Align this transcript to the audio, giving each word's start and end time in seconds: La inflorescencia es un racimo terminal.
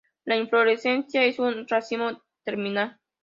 La 0.25 0.35
inflorescencia 0.35 1.23
es 1.25 1.37
un 1.37 1.67
racimo 1.67 2.23
terminal. 2.43 2.99